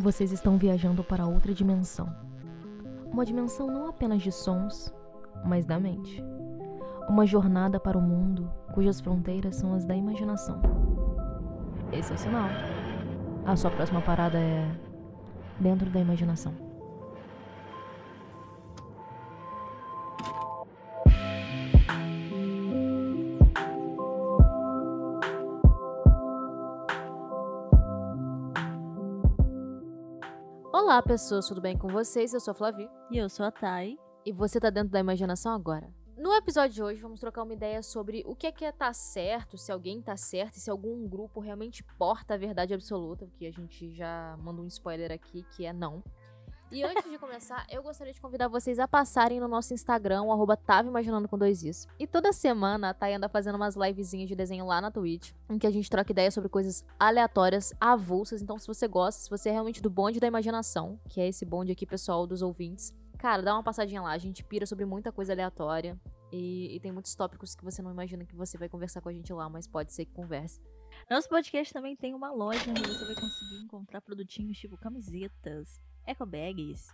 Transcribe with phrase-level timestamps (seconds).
[0.00, 2.08] Vocês estão viajando para outra dimensão.
[3.10, 4.94] Uma dimensão não apenas de sons,
[5.44, 6.22] mas da mente.
[7.08, 10.62] Uma jornada para o mundo cujas fronteiras são as da imaginação.
[11.92, 12.48] Esse é o sinal.
[13.44, 14.70] A sua próxima parada é
[15.58, 16.67] dentro da imaginação.
[30.80, 32.32] Olá, pessoas, tudo bem com vocês?
[32.32, 32.88] Eu sou a Flavi.
[33.10, 33.98] E eu sou a Thay.
[34.24, 35.92] E você tá dentro da imaginação agora.
[36.16, 38.92] No episódio de hoje, vamos trocar uma ideia sobre o que é que é tá
[38.92, 43.46] certo, se alguém tá certo e se algum grupo realmente porta a verdade absoluta, porque
[43.46, 46.00] a gente já mandou um spoiler aqui que é não.
[46.70, 50.32] E antes de começar, eu gostaria de convidar vocês a passarem no nosso Instagram, o
[50.32, 50.58] arroba
[51.26, 51.88] com dois isso.
[51.98, 55.58] E toda semana a Thay anda fazendo umas livezinhas de desenho lá na Twitch, em
[55.58, 58.42] que a gente troca ideias sobre coisas aleatórias, avulsas.
[58.42, 61.46] Então, se você gosta, se você é realmente do bonde da imaginação, que é esse
[61.46, 64.12] bonde aqui, pessoal, dos ouvintes, cara, dá uma passadinha lá.
[64.12, 65.98] A gente pira sobre muita coisa aleatória.
[66.30, 69.12] E, e tem muitos tópicos que você não imagina que você vai conversar com a
[69.12, 70.60] gente lá, mas pode ser que converse.
[71.08, 76.88] Nosso podcast também tem uma loja onde você vai conseguir encontrar produtinhos tipo camisetas, ecobags,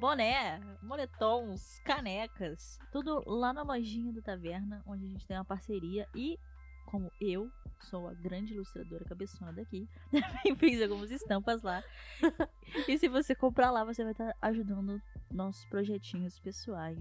[0.00, 2.78] boné, moletons, canecas.
[2.90, 6.38] Tudo lá na lojinha do Taverna, onde a gente tem uma parceria e
[6.86, 7.50] como eu
[7.80, 11.82] sou a grande ilustradora cabeçona daqui, também fiz algumas estampas lá.
[12.88, 15.00] e se você comprar lá, você vai estar ajudando
[15.30, 16.98] nossos projetinhos pessoais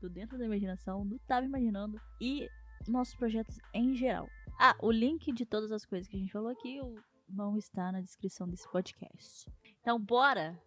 [0.00, 2.48] do Dentro da Imaginação, do Tava Imaginando e
[2.86, 4.28] nossos projetos em geral.
[4.58, 6.80] Ah, o link de todas as coisas que a gente falou aqui
[7.28, 9.50] vão estar na descrição desse podcast.
[9.80, 10.60] Então, bora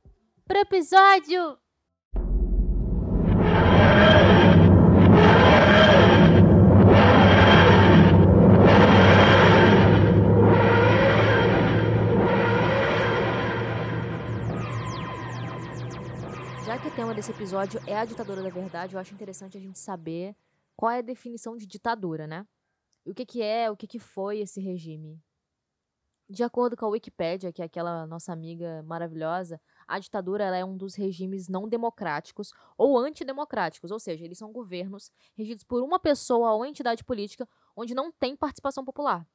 [0.50, 1.60] pro episódio!
[16.66, 19.62] Já que o tema desse episódio é a ditadura da verdade, eu acho interessante a
[19.62, 20.36] gente saber
[20.76, 22.48] qual é a definição de ditadura, né?
[23.06, 25.22] O que, que é, o que, que foi esse regime.
[26.28, 30.78] De acordo com a Wikipédia, que é aquela nossa amiga maravilhosa, a ditadura é um
[30.78, 36.54] dos regimes não democráticos ou antidemocráticos, ou seja, eles são governos regidos por uma pessoa
[36.54, 39.28] ou entidade política onde não tem participação popular,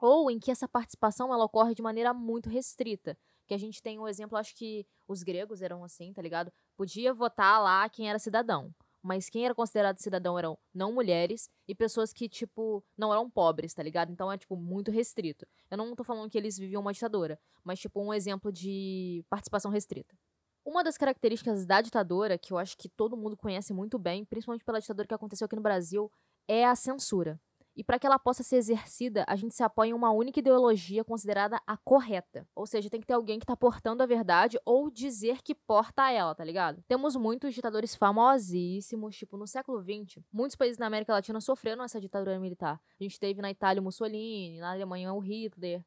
[0.00, 3.18] ou em que essa participação ela ocorre de maneira muito restrita.
[3.46, 6.52] Que a gente tem um exemplo, acho que os gregos eram assim, tá ligado?
[6.76, 8.72] Podia votar lá quem era cidadão
[9.02, 13.74] mas quem era considerado cidadão eram não mulheres e pessoas que, tipo, não eram pobres,
[13.74, 14.12] tá ligado?
[14.12, 15.46] Então é, tipo, muito restrito.
[15.70, 19.70] Eu não tô falando que eles viviam uma ditadura, mas, tipo, um exemplo de participação
[19.70, 20.16] restrita.
[20.64, 24.64] Uma das características da ditadura, que eu acho que todo mundo conhece muito bem, principalmente
[24.64, 26.10] pela ditadura que aconteceu aqui no Brasil,
[26.46, 27.40] é a censura.
[27.78, 31.04] E para que ela possa ser exercida, a gente se apoia em uma única ideologia
[31.04, 32.44] considerada a correta.
[32.52, 36.10] Ou seja, tem que ter alguém que tá portando a verdade ou dizer que porta
[36.10, 36.82] ela, tá ligado?
[36.88, 42.00] Temos muitos ditadores famosíssimos, tipo, no século XX, muitos países da América Latina sofreram essa
[42.00, 42.80] ditadura militar.
[42.98, 45.84] A gente teve na Itália o Mussolini, na Alemanha o Hitler.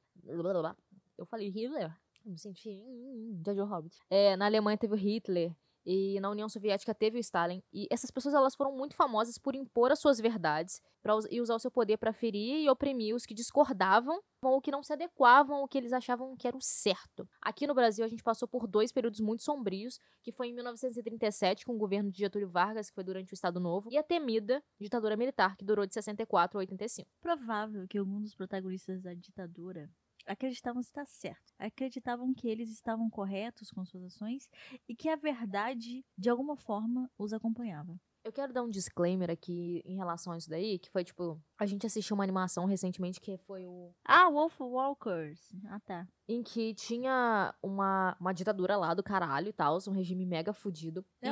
[1.18, 1.94] Eu falei Hitler?
[2.24, 2.82] Eu me senti.
[3.46, 3.98] Jojo Hobbit.
[4.10, 5.54] É, na Alemanha teve o Hitler.
[5.86, 7.62] E na União Soviética teve o Stalin.
[7.74, 11.56] E essas pessoas elas foram muito famosas por impor as suas verdades pra, e usar
[11.56, 15.58] o seu poder para ferir e oprimir os que discordavam ou que não se adequavam
[15.58, 17.28] ao que eles achavam que era o certo.
[17.42, 21.66] Aqui no Brasil a gente passou por dois períodos muito sombrios, que foi em 1937
[21.66, 24.64] com o governo de Getúlio Vargas, que foi durante o Estado Novo, e a temida
[24.80, 27.08] ditadura militar, que durou de 64 a 85.
[27.22, 29.90] Provável que algum dos protagonistas da ditadura
[30.26, 31.54] acreditavam estar certo.
[31.58, 34.50] Acreditavam que eles estavam corretos com suas ações
[34.88, 38.00] e que a verdade, de alguma forma, os acompanhava.
[38.24, 41.66] Eu quero dar um disclaimer aqui em relação a isso daí, que foi tipo, a
[41.66, 43.92] gente assistiu uma animação recentemente que foi o.
[44.06, 45.40] Ah, Wolf Walkers.
[45.66, 46.08] Ah, tá.
[46.28, 51.04] Em que tinha uma, uma ditadura lá do caralho e tal, um regime mega fudido.
[51.20, 51.32] É e...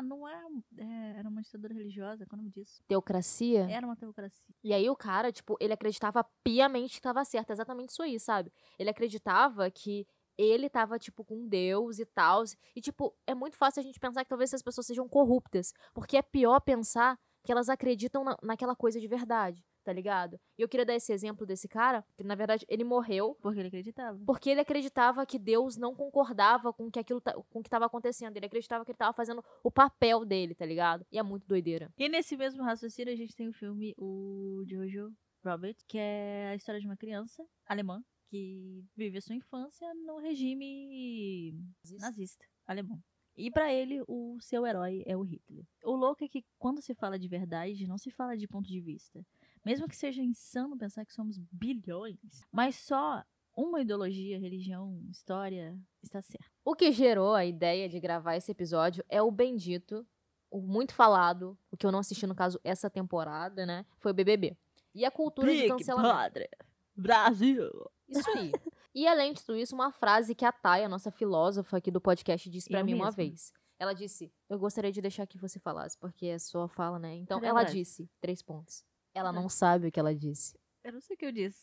[0.00, 0.16] uma.
[0.16, 0.46] Não é,
[0.78, 2.82] é, Era uma ditadura religiosa, qual é o nome disso?
[2.88, 3.70] Teocracia?
[3.70, 4.54] Era uma teocracia.
[4.62, 7.50] E aí o cara, tipo, ele acreditava piamente que tava certo.
[7.50, 8.52] Exatamente isso aí, sabe?
[8.78, 10.06] Ele acreditava que
[10.38, 12.42] ele tava, tipo, com Deus e tal.
[12.74, 15.72] E, tipo, é muito fácil a gente pensar que talvez essas pessoas sejam corruptas.
[15.92, 20.38] Porque é pior pensar que elas acreditam na, naquela coisa de verdade, tá ligado?
[20.58, 23.36] E eu queria dar esse exemplo desse cara, que na verdade ele morreu.
[23.40, 24.18] Porque ele acreditava.
[24.26, 28.36] Porque ele acreditava que Deus não concordava com que aquilo com o que estava acontecendo.
[28.36, 31.04] Ele acreditava que ele tava fazendo o papel dele, tá ligado?
[31.10, 31.92] E é muito doideira.
[31.98, 35.12] E nesse mesmo raciocínio a gente tem o filme O Jojo
[35.44, 40.18] Robert, que é a história de uma criança alemã que vive a sua infância no
[40.18, 41.52] regime
[41.98, 43.02] nazista alemão.
[43.36, 45.64] E para ele, o seu herói é o Hitler.
[45.84, 48.80] O louco é que quando se fala de verdade, não se fala de ponto de
[48.80, 49.24] vista.
[49.64, 52.16] Mesmo que seja insano pensar que somos bilhões,
[52.50, 53.22] mas só
[53.56, 56.50] uma ideologia, religião, história, está certo.
[56.64, 60.06] O que gerou a ideia de gravar esse episódio é o bendito,
[60.50, 63.84] o muito falado, o que eu não assisti no caso essa temporada, né?
[63.98, 64.56] Foi o BBB.
[64.94, 66.14] E a cultura de cancelamento.
[66.14, 66.48] Padre.
[66.96, 67.70] Brasil.
[68.08, 68.50] Isso aí.
[68.92, 72.00] E além de tudo isso, uma frase que a Thay, a nossa filósofa aqui do
[72.00, 73.16] podcast, disse pra Eu mim uma mesma.
[73.16, 73.52] vez.
[73.78, 77.14] Ela disse: Eu gostaria de deixar que você falasse, porque é sua fala, né?
[77.14, 78.84] Então, É ela disse: três pontos.
[79.14, 79.32] Ela É.
[79.32, 80.58] não sabe o que ela disse.
[80.84, 81.60] Eu não sei o que eu disse.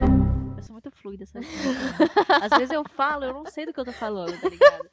[0.55, 1.45] Eu sou muito fluida, sabe?
[2.43, 4.89] Às vezes eu falo, eu não sei do que eu tô falando, tá ligado?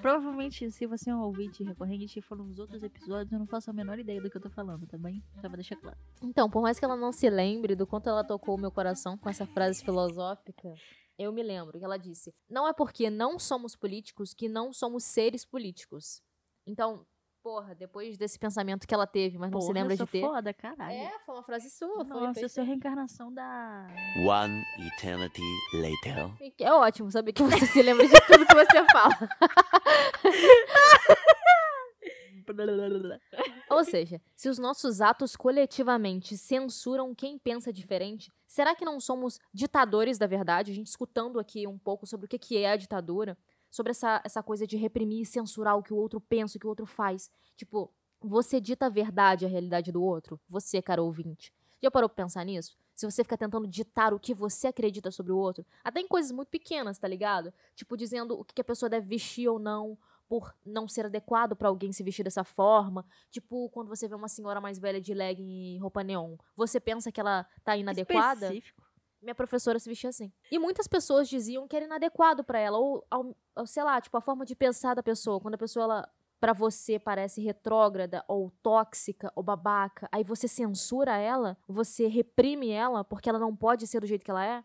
[0.00, 3.70] Provavelmente, se você é um ouvinte recorrente e for nos outros episódios, eu não faço
[3.70, 5.22] a menor ideia do que eu tô falando, tá bem?
[5.34, 5.96] Só pra deixar claro.
[6.22, 9.16] Então, por mais que ela não se lembre do quanto ela tocou o meu coração
[9.16, 10.74] com essa frase filosófica,
[11.18, 15.04] eu me lembro que ela disse: Não é porque não somos políticos que não somos
[15.04, 16.22] seres políticos.
[16.66, 17.06] Então,
[17.46, 20.20] porra, depois desse pensamento que ela teve, mas não se lembra eu sou de ter.
[20.20, 20.96] foda, caralho.
[20.96, 22.04] É, foi uma frase sua.
[22.04, 23.86] foi Nossa, eu sou a reencarnação da.
[24.26, 25.40] One eternity
[25.72, 26.28] later.
[26.58, 29.16] É ótimo saber que você se lembra de tudo que você fala.
[33.70, 39.38] Ou seja, se os nossos atos coletivamente censuram quem pensa diferente, será que não somos
[39.52, 40.72] ditadores da verdade?
[40.72, 43.38] A gente escutando aqui um pouco sobre o que é a ditadura,
[43.76, 46.66] sobre essa, essa coisa de reprimir e censurar o que o outro pensa, o que
[46.66, 47.30] o outro faz.
[47.58, 50.40] Tipo, você dita a verdade, a realidade do outro?
[50.48, 51.52] Você, cara ouvinte.
[51.82, 52.74] Já parou pra pensar nisso?
[52.94, 56.32] Se você fica tentando ditar o que você acredita sobre o outro, até em coisas
[56.32, 57.52] muito pequenas, tá ligado?
[57.74, 61.68] Tipo, dizendo o que a pessoa deve vestir ou não, por não ser adequado pra
[61.68, 63.04] alguém se vestir dessa forma.
[63.30, 67.12] Tipo, quando você vê uma senhora mais velha de legging e roupa neon, você pensa
[67.12, 68.46] que ela tá inadequada?
[68.46, 68.85] Específico.
[69.26, 70.32] Minha professora se vestia assim.
[70.52, 73.04] E muitas pessoas diziam que era inadequado pra ela, ou,
[73.56, 75.40] ou, sei lá, tipo, a forma de pensar da pessoa.
[75.40, 76.08] Quando a pessoa, ela,
[76.38, 83.02] pra você, parece retrógrada, ou tóxica, ou babaca, aí você censura ela, você reprime ela,
[83.02, 84.62] porque ela não pode ser do jeito que ela é.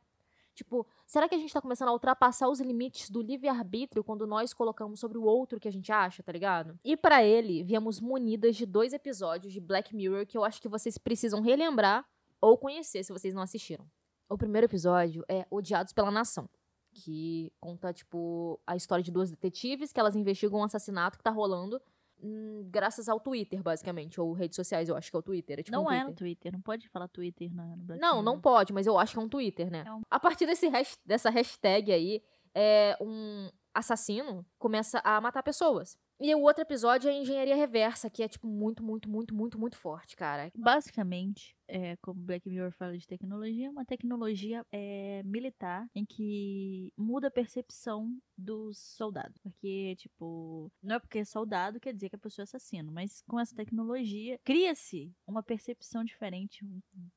[0.53, 4.53] Tipo, será que a gente tá começando a ultrapassar os limites do livre-arbítrio quando nós
[4.53, 6.77] colocamos sobre o outro que a gente acha, tá ligado?
[6.85, 10.69] E pra ele, viemos munidas de dois episódios de Black Mirror que eu acho que
[10.69, 12.05] vocês precisam relembrar
[12.39, 13.89] ou conhecer se vocês não assistiram.
[14.31, 16.49] O primeiro episódio é Odiados pela Nação,
[16.93, 21.29] que conta, tipo, a história de duas detetives que elas investigam um assassinato que tá
[21.31, 21.81] rolando
[22.23, 25.59] hum, graças ao Twitter, basicamente, ou redes sociais, eu acho que é o Twitter.
[25.59, 26.07] É tipo não um é Twitter.
[26.09, 29.13] no Twitter, não pode falar Twitter na, no Black Não, não pode, mas eu acho
[29.13, 29.83] que é um Twitter, né?
[29.85, 30.71] É um- A partir desse
[31.05, 32.23] dessa hashtag aí,
[32.55, 35.97] é um assassino começa a matar pessoas.
[36.23, 39.75] E o outro episódio é Engenharia Reversa, que é, tipo, muito, muito, muito, muito, muito
[39.75, 40.51] forte, cara.
[40.55, 46.93] Basicamente, é, como Black Mirror fala de tecnologia, é uma tecnologia é, militar em que
[46.95, 49.35] muda a percepção dos soldados.
[49.39, 53.23] Porque, tipo, não é porque é soldado quer dizer que a pessoa é assassino, mas
[53.23, 56.63] com essa tecnologia cria-se uma percepção diferente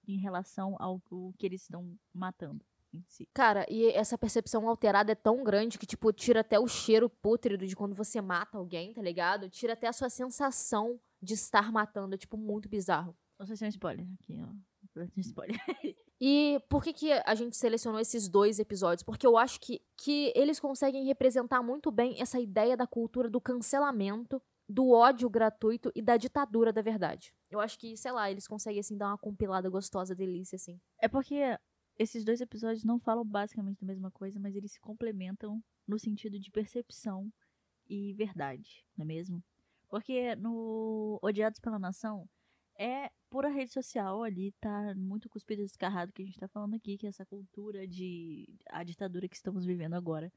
[0.08, 2.64] em relação ao, ao que eles estão matando
[2.96, 3.28] em si.
[3.34, 7.66] Cara, e essa percepção alterada é tão grande que, tipo, tira até o cheiro pútrido
[7.66, 9.48] de quando você mata alguém, tá ligado?
[9.48, 12.14] Tira até a sua sensação de estar matando.
[12.14, 13.16] É, tipo, muito bizarro.
[13.38, 14.46] Não sei se é um spoiler aqui, ó.
[14.96, 15.56] Um Spoiler.
[16.20, 19.02] E por que, que a gente selecionou esses dois episódios?
[19.02, 23.40] Porque eu acho que, que eles conseguem representar muito bem essa ideia da cultura do
[23.40, 27.34] cancelamento, do ódio gratuito e da ditadura da verdade.
[27.50, 30.80] Eu acho que, sei lá, eles conseguem, assim, dar uma compilada gostosa, delícia, assim.
[30.98, 31.58] É porque
[31.98, 36.38] esses dois episódios não falam basicamente da mesma coisa, mas eles se complementam no sentido
[36.38, 37.32] de percepção
[37.88, 39.42] e verdade, não é mesmo?
[39.88, 42.28] Porque no Odiados pela Nação
[42.76, 46.74] é pura rede social ali, tá muito cuspido e descarrado que a gente tá falando
[46.74, 50.32] aqui, que é essa cultura de a ditadura que estamos vivendo agora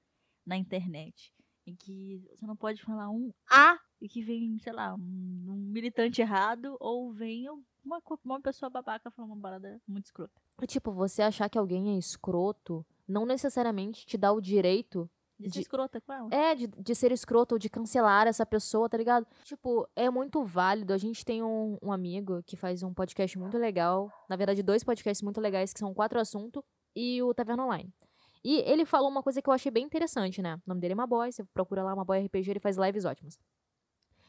[0.45, 1.33] na internet,
[1.65, 5.71] em que você não pode falar um A e que vem, sei lá, um, um
[5.71, 7.47] militante errado ou vem
[7.87, 10.33] uma, uma pessoa babaca falando uma parada muito escrota.
[10.67, 15.53] Tipo, você achar que alguém é escroto não necessariamente te dá o direito De ser
[15.53, 16.29] De- escrota com ela.
[16.33, 19.25] É, de, de ser escroto ou de cancelar essa pessoa, tá ligado?
[19.43, 20.93] Tipo, é muito válido.
[20.93, 24.11] A gente tem um, um amigo que faz um podcast muito legal.
[24.27, 26.63] Na verdade, dois podcasts muito legais, que são Quatro Assunto
[26.95, 27.93] e o Taverna Online.
[28.43, 30.55] E ele falou uma coisa que eu achei bem interessante, né?
[30.55, 33.37] O nome dele é Maboy, você procura lá Maboy RPG, ele faz lives ótimas.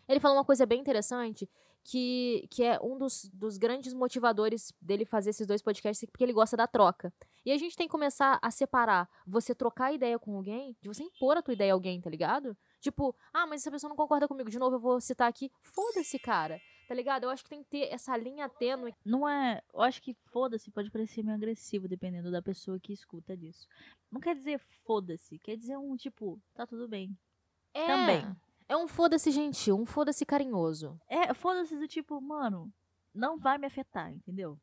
[0.08, 1.48] Ele falou uma coisa bem interessante,
[1.90, 6.34] que, que é um dos, dos grandes motivadores dele fazer esses dois podcasts, porque ele
[6.34, 7.10] gosta da troca.
[7.46, 11.02] E a gente tem que começar a separar você trocar ideia com alguém, de você
[11.02, 12.54] impor a tua ideia a alguém, tá ligado?
[12.78, 15.50] Tipo, ah, mas essa pessoa não concorda comigo, de novo eu vou citar aqui.
[15.62, 16.60] Foda-se, cara.
[16.86, 17.24] Tá ligado?
[17.24, 18.94] Eu acho que tem que ter essa linha tênue.
[19.02, 19.62] Não é.
[19.72, 23.66] Eu acho que foda-se pode parecer meio agressivo, dependendo da pessoa que escuta disso.
[24.12, 27.16] Não quer dizer foda-se, quer dizer um tipo, tá tudo bem.
[27.72, 28.36] É, Também.
[28.68, 31.00] É um foda-se gentil, um foda-se carinhoso.
[31.08, 32.72] É, foda-se do tipo, mano,
[33.14, 34.58] não vai me afetar, entendeu?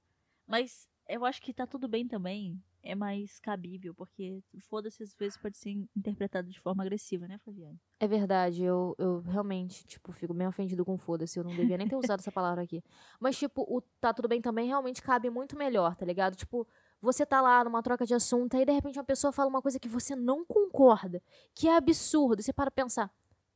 [0.46, 5.38] Mas eu acho que tá tudo bem também é mais cabível, porque foda-se às vezes
[5.38, 7.80] pode ser interpretado de forma agressiva, né, Flaviane?
[8.00, 11.40] É verdade, eu, eu realmente, tipo, fico bem ofendido com foda-se.
[11.40, 12.84] Eu não devia nem ter usado essa palavra aqui.
[13.20, 16.36] Mas, tipo, o tá tudo bem também realmente cabe muito melhor, tá ligado?
[16.36, 16.68] Tipo,
[17.02, 19.80] você tá lá numa troca de assunto, aí de repente uma pessoa fala uma coisa
[19.80, 21.22] que você não concorda,
[21.56, 22.40] que é absurdo.
[22.40, 23.12] E você para pensar,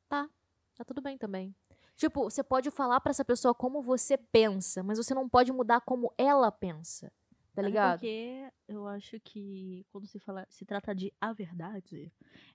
[0.07, 0.27] tá,
[0.79, 1.53] tá tudo bem também.
[1.95, 5.81] Tipo, você pode falar pra essa pessoa como você pensa, mas você não pode mudar
[5.81, 7.11] como ela pensa.
[7.53, 7.99] Tá ligado?
[7.99, 12.09] Porque eu acho que quando se fala, se trata de a verdade,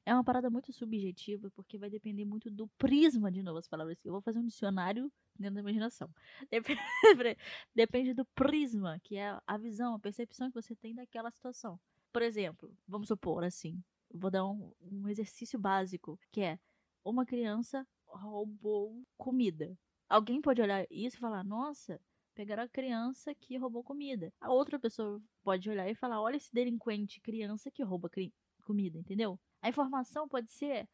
[0.07, 3.99] é uma parada muito subjetiva, porque vai depender muito do prisma, de novo, as palavras.
[4.03, 6.09] Eu vou fazer um dicionário dentro da imaginação.
[6.51, 6.65] Dep-
[7.75, 11.79] Depende do prisma, que é a visão, a percepção que você tem daquela situação.
[12.11, 16.59] Por exemplo, vamos supor assim, vou dar um, um exercício básico, que é
[17.05, 19.77] uma criança roubou comida.
[20.09, 22.01] Alguém pode olhar isso e falar, nossa,
[22.35, 24.33] pegaram a criança que roubou comida.
[24.41, 28.33] A outra pessoa pode olhar e falar: olha esse delinquente criança que rouba cri-
[28.65, 29.39] comida, entendeu?
[29.63, 30.89] A informação pode ser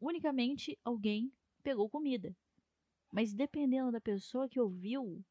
[0.00, 2.34] unicamente alguém pegou comida.
[3.10, 5.22] Mas dependendo da pessoa que ouviu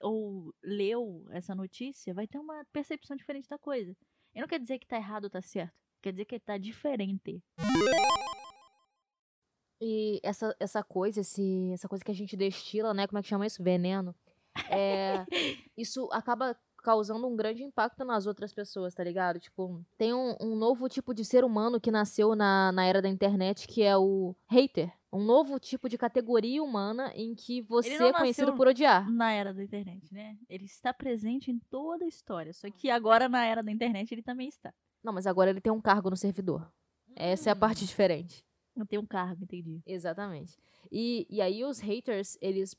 [0.00, 3.96] ou leu essa notícia, vai ter uma percepção diferente da coisa.
[4.34, 5.74] E não quer dizer que tá errado ou tá certo.
[6.02, 7.42] Quer dizer que tá diferente.
[9.84, 13.04] E essa, essa coisa, esse, essa coisa que a gente destila, né?
[13.08, 13.64] Como é que chama isso?
[13.64, 14.14] Veneno.
[14.70, 15.26] É,
[15.76, 19.40] isso acaba causando um grande impacto nas outras pessoas, tá ligado?
[19.40, 23.08] Tipo, tem um, um novo tipo de ser humano que nasceu na, na era da
[23.08, 24.92] internet, que é o hater.
[25.12, 29.10] Um novo tipo de categoria humana em que você é conhecido por odiar.
[29.10, 30.38] Na era da internet, né?
[30.48, 32.52] Ele está presente em toda a história.
[32.52, 34.72] Só que agora, na era da internet, ele também está.
[35.02, 36.72] Não, mas agora ele tem um cargo no servidor.
[37.16, 38.44] Essa é a parte diferente.
[38.74, 39.80] Não tem um cargo, entendi.
[39.86, 40.56] Exatamente.
[40.90, 42.74] E, e aí os haters, eles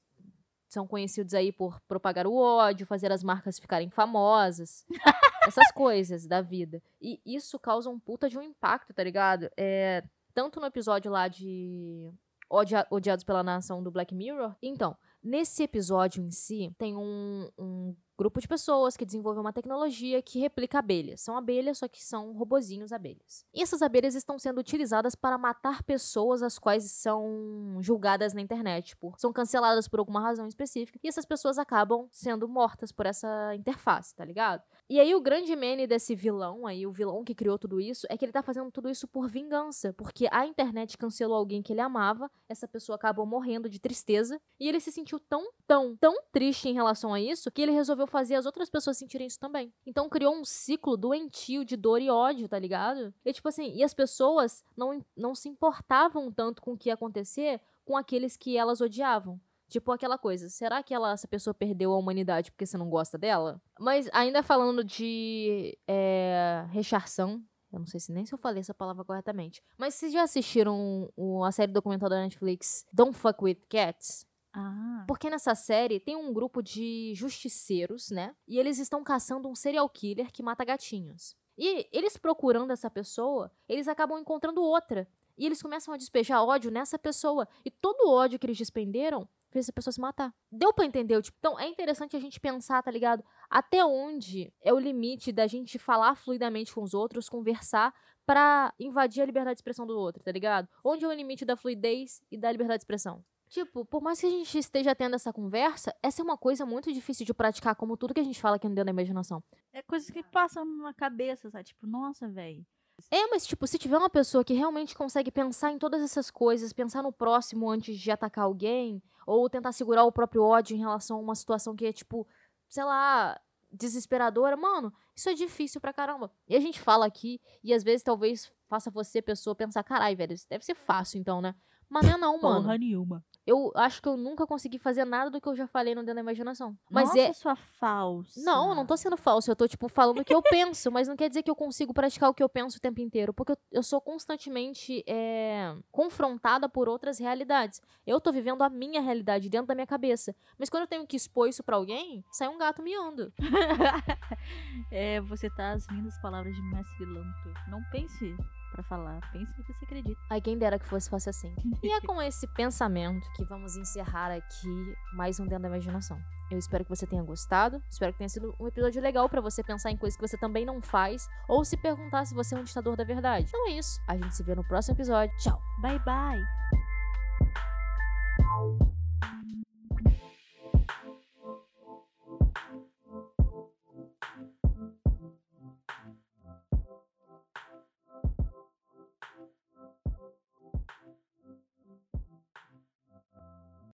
[0.68, 4.86] são conhecidos aí por propagar o ódio, fazer as marcas ficarem famosas.
[5.48, 6.82] essas coisas da vida.
[7.02, 9.50] E isso causa um puta de um impacto, tá ligado?
[9.58, 12.10] É, tanto no episódio lá de
[12.50, 14.56] Odia- Odiados pela Nação do Black Mirror.
[14.62, 20.22] Então, nesse episódio em si, tem um, um grupo de pessoas que desenvolvem uma tecnologia
[20.22, 21.22] que replica abelhas.
[21.22, 23.46] São abelhas, só que são robozinhos abelhas.
[23.54, 28.90] E essas abelhas estão sendo utilizadas para matar pessoas as quais são julgadas na internet.
[28.90, 31.00] Tipo, são canceladas por alguma razão específica.
[31.04, 34.64] E essas pessoas acabam sendo mortas por essa interface, tá ligado?
[34.90, 38.18] E aí o grande mene desse vilão aí, o vilão que criou tudo isso, é
[38.18, 39.94] que ele tá fazendo tudo isso por vingança.
[39.94, 44.68] Porque a internet cancelou alguém que ele amava, essa pessoa acabou morrendo de tristeza, e
[44.68, 48.36] ele se sentiu tão, tão, tão triste em relação a isso, que ele resolveu fazer
[48.36, 49.74] as outras pessoas sentirem isso também.
[49.86, 53.14] Então criou um ciclo doentio de dor e ódio, tá ligado?
[53.24, 56.94] E tipo assim, e as pessoas não, não se importavam tanto com o que ia
[56.94, 59.40] acontecer com aqueles que elas odiavam.
[59.74, 63.18] Tipo aquela coisa, será que ela, essa pessoa perdeu a humanidade porque você não gosta
[63.18, 63.60] dela?
[63.80, 68.72] Mas ainda falando de é, recharção, eu não sei se nem se eu falei essa
[68.76, 69.64] palavra corretamente.
[69.76, 71.12] Mas vocês já assistiram
[71.44, 74.28] a série documental da Netflix Don't Fuck With Cats?
[74.54, 78.36] Ah, Porque nessa série tem um grupo de justiceiros, né?
[78.48, 81.36] E eles estão caçando um serial killer que mata gatinhos.
[81.58, 85.08] E eles procurando essa pessoa, eles acabam encontrando outra.
[85.36, 87.48] E eles começam a despejar ódio nessa pessoa.
[87.66, 90.34] E todo o ódio que eles despenderam fez essa pessoa se matar.
[90.52, 91.22] Deu pra entender?
[91.22, 93.24] Tipo, então é interessante a gente pensar, tá ligado?
[93.50, 97.94] Até onde é o limite da gente falar fluidamente com os outros, conversar
[98.26, 100.68] pra invadir a liberdade de expressão do outro, tá ligado?
[100.84, 103.24] Onde é o limite da fluidez e da liberdade de expressão?
[103.50, 106.92] Tipo, por mais que a gente esteja tendo essa conversa, essa é uma coisa muito
[106.92, 109.44] difícil de praticar, como tudo que a gente fala aqui no Dentro da Imaginação.
[109.72, 111.66] é coisas que passam na cabeça, sabe?
[111.66, 112.66] Tipo, nossa, velho.
[113.12, 116.74] É, mas tipo, se tiver uma pessoa que realmente consegue pensar em todas essas coisas,
[116.74, 121.18] pensar no próximo antes de atacar alguém, ou tentar segurar o próprio ódio em relação
[121.18, 122.28] a uma situação que é, tipo,
[122.68, 123.40] sei lá,
[123.72, 126.32] desesperadora, mano, isso é difícil pra caramba.
[126.48, 130.34] E a gente fala aqui, e às vezes talvez faça você, pessoa, pensar, carai, velho,
[130.34, 131.56] isso deve ser fácil então, né?
[131.94, 132.62] Mas não é não, mano.
[132.62, 133.24] Porra nenhuma.
[133.46, 136.16] Eu acho que eu nunca consegui fazer nada do que eu já falei no Dentro
[136.16, 136.76] da Imaginação.
[136.90, 137.34] Mas nossa, é.
[137.34, 138.42] sua falsa.
[138.42, 141.08] Não, eu não tô sendo falso, eu tô, tipo, falando o que eu penso, mas
[141.08, 143.52] não quer dizer que eu consigo praticar o que eu penso o tempo inteiro, porque
[143.52, 147.82] eu, eu sou constantemente é, confrontada por outras realidades.
[148.08, 151.18] Eu tô vivendo a minha realidade dentro da minha cabeça, mas quando eu tenho que
[151.18, 153.32] expor isso pra alguém, sai um gato miando.
[154.90, 157.54] é, você tá as lindas palavras de Mestre Lanto.
[157.70, 158.36] Não pense
[158.74, 160.20] pra falar, pense no que você acredita.
[160.30, 161.56] Ai, quem dera que fosse fácil assim.
[161.82, 166.20] E é com esse pensamento que vamos encerrar aqui mais um Dentro da Imaginação.
[166.52, 169.64] Eu espero que você tenha gostado, espero que tenha sido um episódio legal pra você
[169.64, 172.64] pensar em coisas que você também não faz, ou se perguntar se você é um
[172.64, 173.46] ditador da verdade.
[173.48, 175.36] Então é isso, a gente se vê no próximo episódio.
[175.38, 175.60] Tchau!
[175.82, 177.73] Bye, bye.